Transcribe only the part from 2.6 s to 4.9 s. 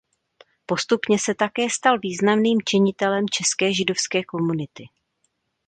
činitelem české židovské komunity.